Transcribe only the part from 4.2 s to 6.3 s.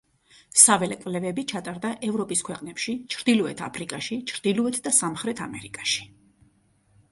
ჩრდილოეთ და სამხრეთ ამერიკაში.